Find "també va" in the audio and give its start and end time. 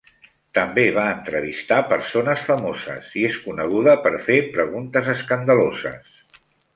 0.57-1.03